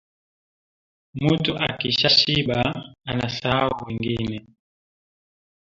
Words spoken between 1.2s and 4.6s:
Mutu akisha shiba anasahau wengine